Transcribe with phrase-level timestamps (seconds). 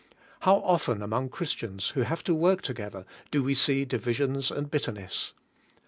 [0.39, 5.33] How often among Christians, who have to work together, do we see divisions and bitterness!